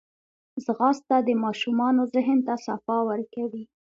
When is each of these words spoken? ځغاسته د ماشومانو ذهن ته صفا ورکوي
ځغاسته 0.65 1.15
د 1.27 1.29
ماشومانو 1.43 2.01
ذهن 2.13 2.37
ته 2.47 2.53
صفا 2.65 2.97
ورکوي 3.09 3.63